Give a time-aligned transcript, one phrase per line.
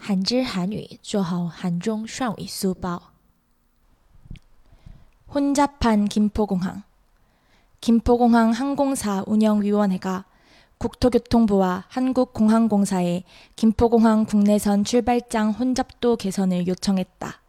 [0.00, 3.00] 한지한위做好한중双语书包。
[5.34, 6.82] 혼잡한 김포공항.
[7.80, 10.24] 김포공항 항공사 운영위원회가
[10.78, 13.24] 국토교통부와 한국공항공사에
[13.56, 17.40] 김포공항 국내선 출발장 혼잡도 개선을 요청했다.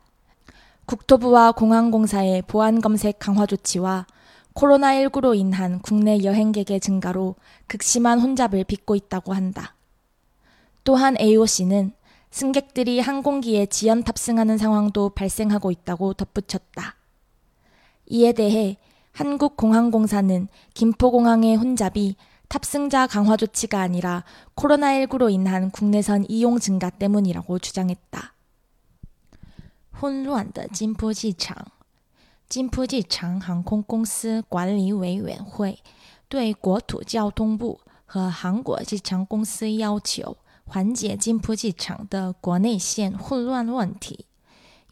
[0.86, 4.08] 국토부와 공항공사의 보안검색 강화 조치와
[4.54, 7.36] 코로나19로 인한 국내 여행객의 증가로
[7.68, 9.76] 극심한 혼잡을 빚고 있다고 한다.
[10.84, 11.92] 또한 AOC는
[12.32, 16.96] 승객들이 항공기에 지연 탑승하는 상황도 발생하고 있다고 덧붙였다.
[18.07, 18.78] 이에 대해
[19.14, 22.16] 한국공항공사는 김포공항의 혼잡이
[22.47, 24.24] 탑승자 강화 조치가 아니라
[24.56, 28.34] 코로나19로 인한 국내선 이용 증가 때문이라고 주장했다.
[30.00, 31.56] 混乱的金浦机场。
[32.47, 35.80] 金浦机场航空公司管理委员会
[36.30, 40.38] 对国土交通部和韩国机场公司要求
[40.72, 44.25] 缓解金浦机场的国内线混乱问题。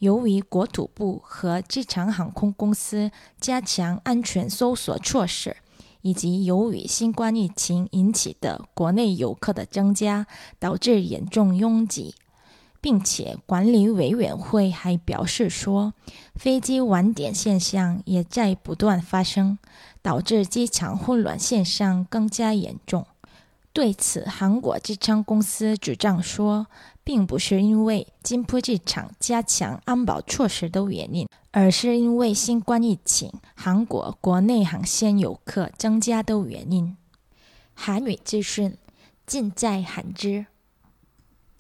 [0.01, 3.11] 由于国土部和机场航空公司
[3.41, 5.57] 加强安全搜索措施，
[6.03, 10.27] 以及由于新冠疫情引起的国内游客的增加，
[10.59, 12.15] 导致严重拥挤。
[12.83, 15.95] 并且管理委员会还表示说，
[16.35, 19.59] 飞机晚点现象也在不断发生，
[20.03, 23.07] 导致机场混乱现象更加严重。
[23.73, 26.67] 对此，韩国机场公司主张说，
[27.05, 36.97] 并不是因为金浦机场加强安保措施的原因，而是因为新冠疫情，韩国国内航线游客增加的原因。
[37.75, 38.77] 韩语资讯
[39.25, 40.47] 尽在韩知。